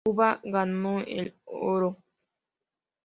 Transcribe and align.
Cuba 0.03 0.39
ganó 0.43 1.01
el 1.01 1.35
oro. 1.45 1.99